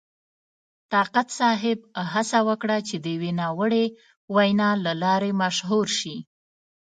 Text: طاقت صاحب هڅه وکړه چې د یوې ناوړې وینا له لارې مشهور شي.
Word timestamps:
طاقت 0.93 1.27
صاحب 1.39 1.79
هڅه 2.13 2.39
وکړه 2.49 2.77
چې 2.87 2.95
د 3.03 3.05
یوې 3.15 3.31
ناوړې 3.39 3.85
وینا 4.35 4.69
له 4.85 4.93
لارې 5.03 5.31
مشهور 5.41 5.85
شي. 5.99 6.15